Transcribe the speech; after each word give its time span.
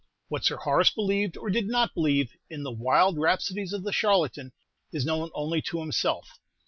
What 0.29 0.43
Sir 0.43 0.55
Horace 0.55 0.89
believed, 0.89 1.37
or 1.37 1.51
did 1.51 1.67
not 1.67 1.93
believe, 1.93 2.31
in 2.49 2.63
the 2.63 2.71
wild 2.71 3.19
rhapsodies 3.19 3.71
of 3.71 3.83
the 3.83 3.93
charlatan, 3.93 4.51
is 4.91 5.05
known 5.05 5.29
only 5.35 5.61
to 5.61 5.79
himself. 5.79 6.39